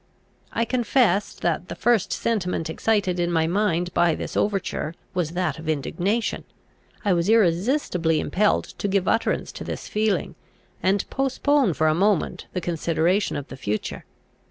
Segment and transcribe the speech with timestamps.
[0.51, 5.59] I confess, that the first sentiment excited in my mind by this overture was that
[5.59, 6.43] of indignation.
[7.05, 10.33] I was irresistibly impelled to give utterance to this feeling,
[10.81, 14.05] and postpone for a moment the consideration of the future.